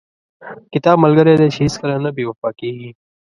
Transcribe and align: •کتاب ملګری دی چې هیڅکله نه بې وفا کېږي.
•کتاب 0.73 0.97
ملګری 1.05 1.33
دی 1.39 1.47
چې 1.53 1.59
هیڅکله 1.65 1.95
نه 2.05 2.09
بې 2.15 2.23
وفا 2.27 2.49
کېږي. 2.59 2.89